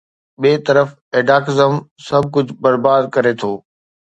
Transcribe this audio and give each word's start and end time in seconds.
ٻئي 0.41 0.55
طرف 0.67 0.87
ايڊهاڪزم، 1.15 1.73
سڀ 2.05 2.23
ڪجهه 2.33 2.59
برباد 2.63 3.01
ڪري 3.15 3.33
ٿو. 3.39 3.51